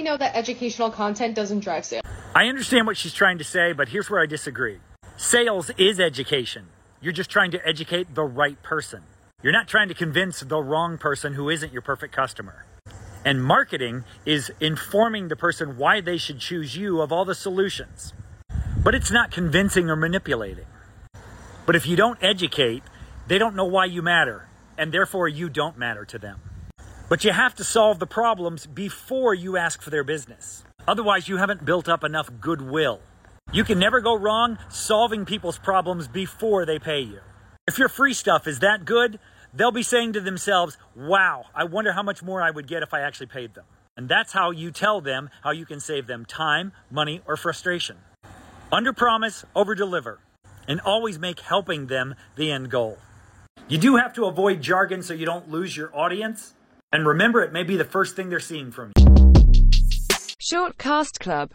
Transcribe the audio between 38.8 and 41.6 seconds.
good, they'll be saying to themselves, wow,